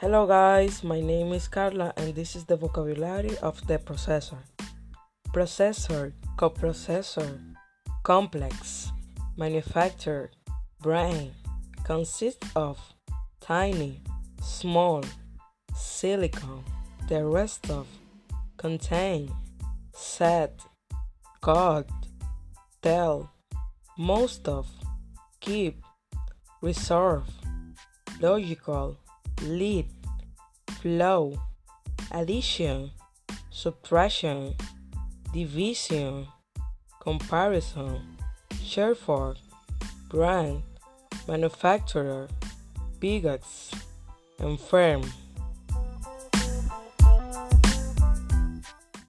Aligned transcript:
Hello 0.00 0.26
guys, 0.26 0.82
my 0.82 0.98
name 0.98 1.34
is 1.34 1.46
Carla 1.46 1.92
and 1.94 2.14
this 2.14 2.34
is 2.34 2.46
the 2.46 2.56
vocabulary 2.56 3.36
of 3.42 3.60
the 3.66 3.76
processor. 3.76 4.38
Processor, 5.28 6.14
coprocessor, 6.38 7.38
complex, 8.02 8.90
manufacturer, 9.36 10.30
brain, 10.80 11.32
consists 11.84 12.48
of 12.56 12.78
tiny, 13.42 14.00
small, 14.40 15.04
silicon, 15.76 16.64
the 17.10 17.22
rest 17.22 17.68
of, 17.68 17.86
contain, 18.56 19.30
set, 19.92 20.62
code, 21.42 21.90
tell, 22.80 23.30
most 23.98 24.48
of, 24.48 24.66
keep, 25.40 25.84
reserve, 26.62 27.28
logical, 28.18 28.96
lead, 29.42 29.86
flow, 30.80 31.38
addition, 32.12 32.90
subtraction, 33.50 34.54
division, 35.32 36.26
comparison, 37.00 38.00
share 38.62 38.94
for, 38.94 39.36
brand, 40.08 40.62
manufacturer, 41.28 42.28
bigots, 42.98 43.70
and 44.38 44.58
firm. 44.58 45.02